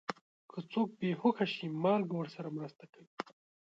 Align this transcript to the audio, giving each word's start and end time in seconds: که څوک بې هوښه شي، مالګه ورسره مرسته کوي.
که 0.51 0.59
څوک 0.71 0.89
بې 0.99 1.09
هوښه 1.21 1.45
شي، 1.53 1.67
مالګه 1.83 2.15
ورسره 2.17 2.49
مرسته 2.57 2.85
کوي. 2.93 3.09